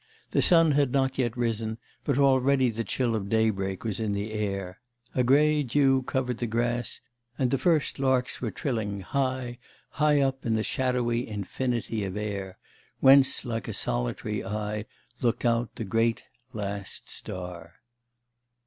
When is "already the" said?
2.17-2.83